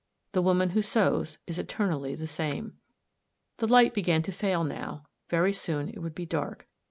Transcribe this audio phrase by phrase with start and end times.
[0.31, 2.73] The woman who sews is eternally the same.
[3.57, 6.67] The light began to fail now; very soon it would be dark.